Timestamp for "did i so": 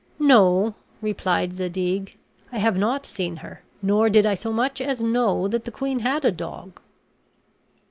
4.09-4.51